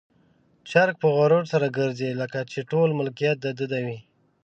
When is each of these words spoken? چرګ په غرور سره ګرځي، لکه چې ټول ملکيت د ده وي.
چرګ 0.69 0.95
په 1.01 1.07
غرور 1.15 1.43
سره 1.53 1.73
ګرځي، 1.77 2.09
لکه 2.21 2.39
چې 2.51 2.59
ټول 2.71 2.89
ملکيت 2.99 3.37
د 3.59 3.63
ده 3.71 3.79
وي. 3.85 3.99